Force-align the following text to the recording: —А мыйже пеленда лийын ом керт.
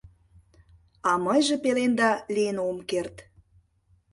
—А 1.09 1.11
мыйже 1.25 1.55
пеленда 1.63 2.11
лийын 2.35 2.57
ом 2.67 2.77
керт. 2.89 3.15